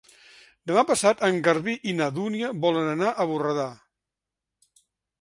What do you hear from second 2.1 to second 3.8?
Dúnia volen anar a Borredà.